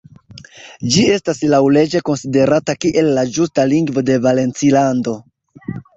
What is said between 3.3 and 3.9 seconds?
ĝusta